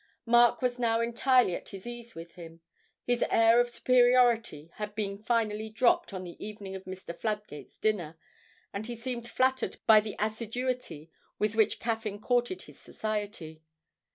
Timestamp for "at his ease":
1.53-2.15